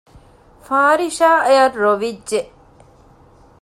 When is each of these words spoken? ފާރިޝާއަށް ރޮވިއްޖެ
ފާރިޝާއަށް 0.65 1.75
ރޮވިއްޖެ 1.83 2.41